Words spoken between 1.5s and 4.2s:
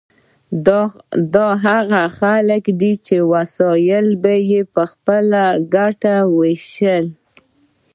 هغه خلک دي چې وسایل